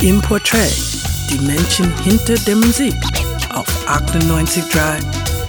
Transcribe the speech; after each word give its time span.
Im 0.00 0.20
Portrait, 0.22 0.72
die 1.30 1.38
Menschen 1.44 1.92
hinter 2.04 2.34
der 2.46 2.56
Musik 2.56 2.94
auf 3.54 3.66
98.3 3.88 5.02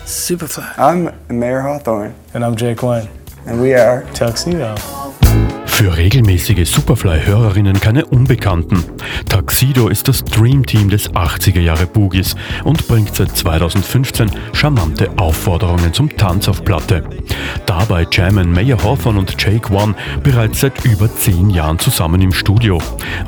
Superfly. 0.06 0.64
I'm 0.78 1.12
Mayor 1.30 1.62
Hawthorne, 1.64 2.14
And 2.34 2.44
I'm 2.44 2.56
Jake 2.56 2.82
Wayne. 2.82 3.08
and 3.46 3.62
we 3.62 3.74
are 3.76 4.04
Tuxedo. 4.14 4.76
Für 5.80 5.96
regelmäßige 5.96 6.70
Superfly-Hörerinnen 6.70 7.80
keine 7.80 8.06
Unbekannten. 8.06 8.84
Tuxedo 9.30 9.88
ist 9.88 10.10
das 10.10 10.26
Dream-Team 10.26 10.90
des 10.90 11.10
80er 11.12 11.62
Jahre 11.62 11.86
Boogies 11.86 12.36
und 12.66 12.86
bringt 12.90 13.16
seit 13.16 13.38
2015 13.38 14.30
charmante 14.52 15.10
Aufforderungen 15.18 15.94
zum 15.94 16.10
Tanz 16.18 16.50
auf 16.50 16.66
Platte. 16.66 17.06
Dabei 17.66 18.06
jammen 18.12 18.52
Mayor 18.52 18.84
Hawthorne 18.84 19.20
und 19.20 19.42
Jake 19.42 19.74
One 19.74 19.96
bereits 20.22 20.60
seit 20.60 20.84
über 20.84 21.10
10 21.10 21.50
Jahren 21.50 21.80
zusammen 21.80 22.22
im 22.22 22.34
Studio. 22.34 22.78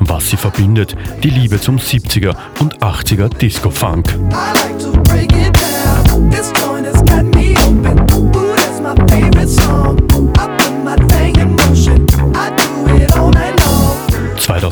Was 0.00 0.28
sie 0.28 0.36
verbindet, 0.36 0.94
die 1.22 1.30
Liebe 1.30 1.58
zum 1.58 1.78
70er 1.78 2.36
und 2.60 2.80
80er 2.80 3.34
Disco-Funk. 3.34 4.14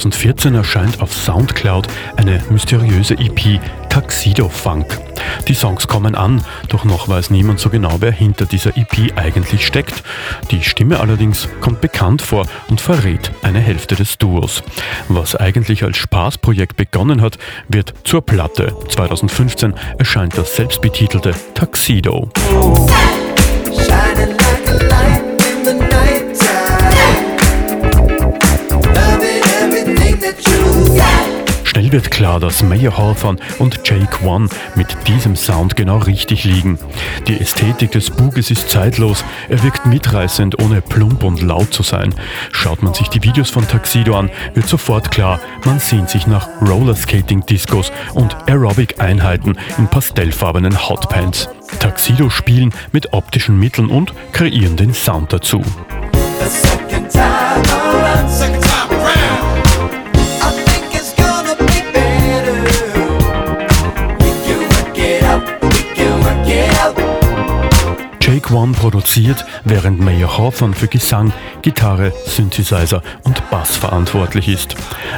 2014 0.00 0.54
erscheint 0.54 1.02
auf 1.02 1.12
Soundcloud 1.12 1.86
eine 2.16 2.42
mysteriöse 2.48 3.18
EP 3.18 3.60
Tuxedo 3.90 4.48
Funk. 4.48 4.98
Die 5.46 5.54
Songs 5.54 5.88
kommen 5.88 6.14
an, 6.14 6.42
doch 6.68 6.84
noch 6.84 7.08
weiß 7.08 7.28
niemand 7.28 7.60
so 7.60 7.68
genau, 7.68 7.96
wer 8.00 8.10
hinter 8.10 8.46
dieser 8.46 8.78
EP 8.78 9.12
eigentlich 9.16 9.66
steckt. 9.66 10.02
Die 10.50 10.62
Stimme 10.62 11.00
allerdings 11.00 11.48
kommt 11.60 11.82
bekannt 11.82 12.22
vor 12.22 12.46
und 12.68 12.80
verrät 12.80 13.30
eine 13.42 13.60
Hälfte 13.60 13.94
des 13.94 14.16
Duos. 14.16 14.62
Was 15.08 15.36
eigentlich 15.36 15.84
als 15.84 15.98
Spaßprojekt 15.98 16.76
begonnen 16.76 17.20
hat, 17.20 17.38
wird 17.68 17.92
zur 18.04 18.24
Platte. 18.24 18.74
2015 18.88 19.74
erscheint 19.98 20.38
das 20.38 20.56
selbstbetitelte 20.56 21.34
Tuxedo. 21.54 22.30
Shining 23.66 24.59
wird 31.92 32.10
klar, 32.10 32.40
dass 32.40 32.62
Mayor 32.62 32.96
Hawthorne 32.96 33.38
und 33.58 33.80
Jake 33.84 34.24
One 34.24 34.48
mit 34.74 34.96
diesem 35.08 35.36
Sound 35.36 35.76
genau 35.76 35.98
richtig 35.98 36.44
liegen. 36.44 36.78
Die 37.26 37.40
Ästhetik 37.40 37.92
des 37.92 38.10
Boogies 38.10 38.50
ist 38.50 38.70
zeitlos, 38.70 39.24
er 39.48 39.62
wirkt 39.62 39.86
mitreißend, 39.86 40.60
ohne 40.62 40.80
plump 40.80 41.24
und 41.24 41.42
laut 41.42 41.72
zu 41.72 41.82
sein. 41.82 42.14
Schaut 42.52 42.82
man 42.82 42.94
sich 42.94 43.08
die 43.08 43.22
Videos 43.22 43.50
von 43.50 43.66
Tuxedo 43.66 44.18
an, 44.18 44.30
wird 44.54 44.68
sofort 44.68 45.10
klar, 45.10 45.40
man 45.64 45.78
sehnt 45.78 46.10
sich 46.10 46.26
nach 46.26 46.48
Rollerskating-Discos 46.60 47.92
und 48.14 48.36
Aerobic-Einheiten 48.48 49.58
in 49.78 49.88
pastellfarbenen 49.88 50.88
Hotpants. 50.88 51.48
Tuxedo 51.80 52.30
spielen 52.30 52.72
mit 52.92 53.12
optischen 53.12 53.58
Mitteln 53.58 53.88
und 53.88 54.12
kreieren 54.32 54.76
den 54.76 54.92
Sound 54.94 55.32
dazu. 55.32 55.62
Jake 68.30 68.54
One 68.54 68.70
produziert, 68.70 69.44
während 69.64 69.98
Mayor 69.98 70.38
Hawthorne 70.38 70.72
für 70.72 70.86
Gesang, 70.86 71.32
Gitarre, 71.62 72.12
Synthesizer 72.26 73.02
und 73.24 73.50
Bass 73.50 73.76
verantwortlich 73.76 74.46
ist. 74.46 74.76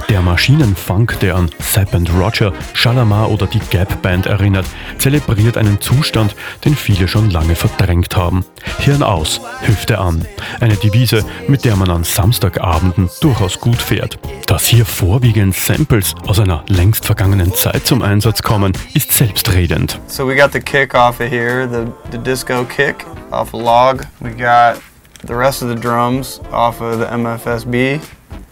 Der 0.08 0.22
Maschinenfunk, 0.22 1.20
der 1.20 1.36
an 1.36 1.50
Zapp 1.58 1.94
and 1.94 2.10
Roger, 2.10 2.54
Shalamar 2.72 3.30
oder 3.30 3.46
die 3.46 3.58
Gap 3.58 4.00
Band 4.00 4.24
erinnert, 4.24 4.64
zelebriert 4.96 5.58
einen 5.58 5.78
Zustand, 5.82 6.34
den 6.64 6.74
viele 6.74 7.06
schon 7.06 7.28
lange 7.28 7.54
verdrängt 7.54 8.16
haben. 8.16 8.46
Hirn 8.78 9.02
aus, 9.02 9.42
Hüfte 9.60 9.98
an. 9.98 10.26
Eine 10.60 10.76
Devise, 10.76 11.22
mit 11.48 11.66
der 11.66 11.76
man 11.76 11.90
an 11.90 12.04
Samstagabenden 12.04 13.10
durchaus 13.20 13.60
gut 13.60 13.82
fährt. 13.82 14.18
Dass 14.46 14.64
hier 14.64 14.86
vorwiegend 14.86 15.54
Samples 15.54 16.14
aus 16.26 16.40
einer 16.40 16.64
längst 16.66 17.04
vergangenen 17.04 17.54
Zeit 17.54 17.86
zum 17.86 18.00
Einsatz 18.00 18.42
kommen, 18.42 18.72
ist 18.94 19.12
selbstredend. 19.12 20.00
So 20.06 20.26
we 20.26 20.34
got 20.34 20.52
the 20.54 20.60
kick 20.60 20.94
off 20.94 21.20
of 21.20 21.30
here, 21.30 21.68
the, 21.68 21.92
the 22.10 22.18
disco 22.18 22.64
kick 22.64 23.02
off 23.32 23.54
a 23.54 23.56
log. 23.56 24.06
We 24.20 24.30
got 24.30 24.82
the 25.24 25.34
rest 25.34 25.62
of 25.62 25.68
the 25.68 25.74
drums 25.74 26.38
off 26.50 26.80
of 26.80 26.98
the 26.98 27.06
MFSB. 27.06 28.06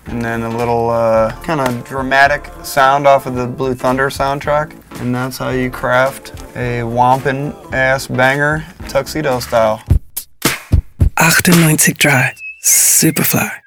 And 0.07 0.25
then 0.25 0.43
a 0.43 0.57
little 0.57 0.91
uh, 0.91 1.31
kind 1.43 1.61
of 1.61 1.85
dramatic 1.85 2.51
sound 2.65 3.07
off 3.07 3.27
of 3.27 3.35
the 3.37 3.47
Blue 3.47 3.75
Thunder 3.75 4.09
soundtrack. 4.09 4.73
And 5.01 5.15
that's 5.15 5.39
how 5.39 5.51
you 5.51 5.71
craft 5.71 6.33
a 6.57 6.81
wompin' 6.81 7.55
ass 7.73 8.07
banger 8.07 8.65
tuxedo 8.89 9.39
style. 9.41 9.83
98.3 11.17 12.41
Superfly. 12.63 13.60